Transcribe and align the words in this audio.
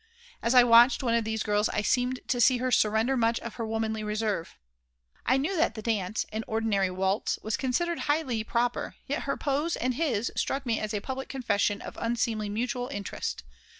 As 0.41 0.55
I 0.55 0.63
watched 0.63 1.03
one 1.03 1.13
of 1.13 1.25
these 1.25 1.43
girls 1.43 1.69
I 1.69 1.83
seemed 1.83 2.21
to 2.27 2.41
see 2.41 2.57
her 2.57 2.71
surrender 2.71 3.15
much 3.15 3.39
of 3.41 3.57
her 3.57 3.65
womanly 3.67 4.03
reserve. 4.03 4.57
I 5.27 5.37
knew 5.37 5.55
that 5.55 5.75
the 5.75 5.83
dance 5.83 6.25
an 6.33 6.43
ordinary 6.47 6.89
waltz 6.89 7.37
was 7.43 7.55
considered 7.55 7.99
highly 8.09 8.43
proper, 8.43 8.95
yet 9.05 9.25
her 9.25 9.37
pose 9.37 9.75
and 9.75 9.93
his 9.93 10.31
struck 10.35 10.65
me 10.65 10.79
as 10.79 10.95
a 10.95 11.01
public 11.01 11.29
confession 11.29 11.83
of 11.83 11.97
unseemly 12.01 12.49
mutual 12.49 12.87
interest. 12.87 13.43